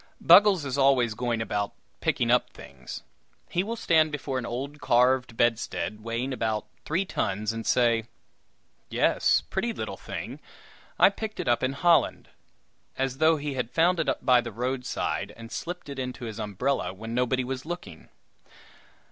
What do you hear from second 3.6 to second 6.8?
will stand before an old carved bedstead, weighing about